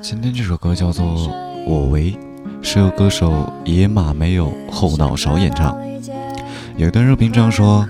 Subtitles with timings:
[0.00, 1.04] 今天这首歌叫做
[1.66, 2.12] 《我为》，
[2.62, 5.76] 是由歌手野马没有后脑勺演唱。
[6.76, 7.86] 有段热评这样说：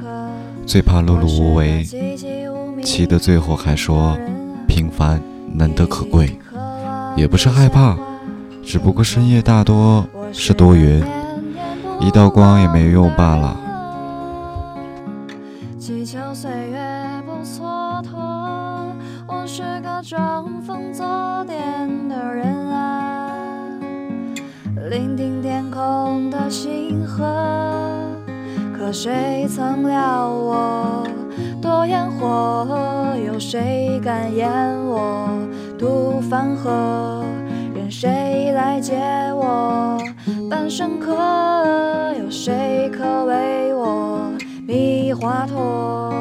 [0.67, 1.85] 最怕碌碌无为，
[2.83, 4.19] 气得最后还说
[4.67, 5.23] 平凡
[5.55, 6.37] 难得可贵。
[7.15, 7.97] 也不是害怕，
[8.65, 11.05] 只不过深夜大多是多云，
[12.01, 13.57] 一道光也没用罢了。
[15.79, 18.32] 我是个
[20.03, 21.07] 装疯作
[21.47, 23.79] 癫的人啊，
[24.91, 27.25] 聆听天空的星河。
[28.77, 31.07] 可谁曾料我
[31.61, 32.67] 多烟火？
[33.25, 34.51] 有谁敢言
[34.87, 35.29] 我
[35.79, 37.25] 渡繁河？
[37.73, 38.99] 任谁来接
[39.37, 39.97] 我
[40.51, 41.15] 半生客？
[42.21, 44.33] 有谁可为我
[44.67, 46.12] 觅华佗？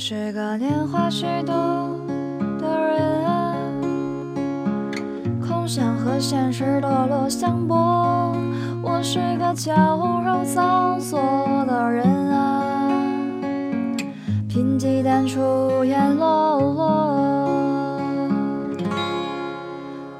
[0.00, 1.52] 我是个年华虚度
[2.58, 3.54] 的人啊，
[5.46, 8.34] 空想和现实堕落相搏。
[8.82, 9.70] 我是个矫
[10.24, 11.20] 揉造作
[11.68, 12.88] 的人啊，
[14.48, 18.00] 贫瘠淡出眼落落。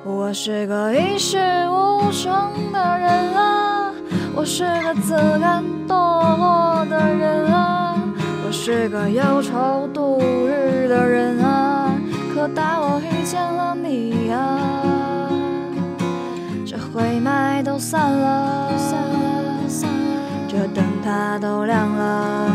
[0.05, 1.39] 我是个一事
[1.71, 3.91] 无成的人啊，
[4.37, 7.30] 我是个自甘堕落的人。
[8.73, 11.93] 是个忧愁度日的人啊，
[12.33, 14.61] 可当我遇见了你啊，
[16.65, 22.47] 这灰霾都散了，散了，散了，这灯塔都，亮了，